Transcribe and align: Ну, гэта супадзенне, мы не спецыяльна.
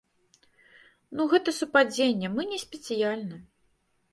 Ну, 1.19 1.27
гэта 1.33 1.53
супадзенне, 1.59 2.33
мы 2.39 2.49
не 2.55 2.59
спецыяльна. 2.65 3.35